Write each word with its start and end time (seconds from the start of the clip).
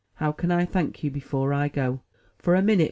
How 0.15 0.31
can 0.31 0.49
I 0.49 0.65
thank 0.65 1.03
you 1.03 1.11
before 1.11 1.53
I 1.53 1.67
go?" 1.67 2.01
For 2.39 2.55
a 2.55 2.63
minute. 2.63 2.79